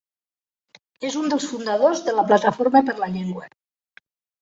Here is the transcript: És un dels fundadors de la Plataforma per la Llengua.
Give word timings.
És 1.09 1.17
un 1.19 1.29
dels 1.35 1.47
fundadors 1.51 2.03
de 2.09 2.17
la 2.19 2.27
Plataforma 2.33 2.85
per 2.91 2.99
la 3.05 3.15
Llengua. 3.15 3.51